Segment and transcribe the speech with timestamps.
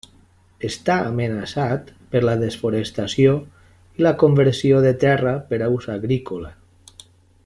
[0.67, 3.35] Està amenaçat per la desforestació
[4.01, 6.55] i la conversió de terra per a ús agrícola.